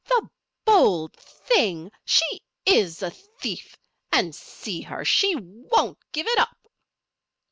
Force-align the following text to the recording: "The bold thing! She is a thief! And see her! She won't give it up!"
"The 0.05 0.27
bold 0.65 1.13
thing! 1.15 1.91
She 2.05 2.41
is 2.65 3.03
a 3.03 3.11
thief! 3.11 3.77
And 4.11 4.33
see 4.33 4.81
her! 4.81 5.05
She 5.05 5.35
won't 5.35 5.99
give 6.11 6.25
it 6.25 6.39
up!" 6.39 6.57